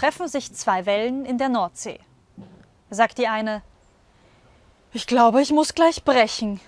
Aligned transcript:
treffen 0.00 0.28
sich 0.28 0.54
zwei 0.54 0.86
Wellen 0.86 1.26
in 1.26 1.36
der 1.36 1.50
Nordsee. 1.50 2.00
Sagt 2.88 3.18
die 3.18 3.28
eine, 3.28 3.62
ich 4.94 5.06
glaube, 5.06 5.42
ich 5.42 5.52
muss 5.52 5.74
gleich 5.74 6.04
brechen. 6.04 6.58